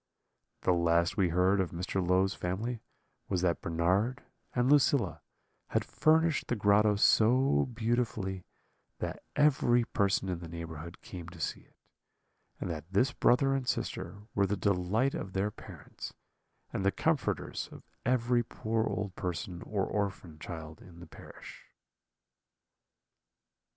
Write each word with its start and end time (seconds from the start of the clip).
"The 0.61 0.73
last 0.73 1.15
we 1.15 1.29
heard 1.29 1.61
of 1.61 1.69
Mr. 1.69 2.03
Low's 2.03 2.33
family 2.33 2.81
was 3.29 3.43
that 3.43 3.61
Bernard 3.61 4.23
and 4.55 4.67
Lucilla 4.67 5.21
had 5.67 5.85
furnished 5.85 6.47
the 6.47 6.55
grotto 6.55 6.95
so 6.95 7.67
beautifully 7.71 8.43
that 8.97 9.21
every 9.35 9.83
person 9.83 10.27
in 10.27 10.39
the 10.39 10.47
neighbourhood 10.47 11.03
came 11.03 11.29
to 11.29 11.39
see 11.39 11.59
it; 11.61 11.75
and 12.59 12.67
that 12.71 12.91
this 12.91 13.13
brother 13.13 13.53
and 13.53 13.67
sister 13.67 14.23
were 14.33 14.47
the 14.47 14.57
delight 14.57 15.13
of 15.13 15.33
their 15.33 15.51
parents, 15.51 16.15
and 16.73 16.83
the 16.83 16.91
comforters 16.91 17.69
of 17.71 17.83
every 18.03 18.41
poor 18.41 18.87
old 18.87 19.13
person 19.13 19.61
or 19.61 19.85
orphan 19.85 20.39
child 20.39 20.81
in 20.81 20.99
the 20.99 21.05
parish." 21.05 21.67